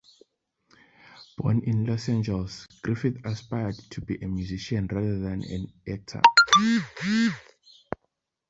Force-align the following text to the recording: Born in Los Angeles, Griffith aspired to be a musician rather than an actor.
Born 1.37 1.61
in 1.63 1.85
Los 1.85 2.09
Angeles, 2.09 2.65
Griffith 2.81 3.23
aspired 3.23 3.75
to 3.91 4.01
be 4.01 4.15
a 4.15 4.27
musician 4.27 4.87
rather 4.87 5.19
than 5.19 5.43
an 5.43 5.67
actor. 5.87 6.23